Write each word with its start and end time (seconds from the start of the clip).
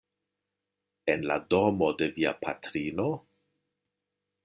En 1.15 1.27
la 1.33 1.37
domo 1.55 1.91
de 2.01 2.09
via 2.17 2.35
patrino? 2.49 3.11